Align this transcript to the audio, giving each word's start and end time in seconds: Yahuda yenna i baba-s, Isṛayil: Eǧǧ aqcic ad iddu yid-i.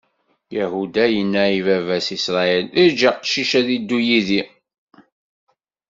Yahuda 0.57 1.03
yenna 1.13 1.43
i 1.57 1.59
baba-s, 1.65 2.07
Isṛayil: 2.17 2.65
Eǧǧ 2.83 2.99
aqcic 3.11 3.51
ad 3.59 3.67
iddu 3.77 3.99
yid-i. 4.07 4.41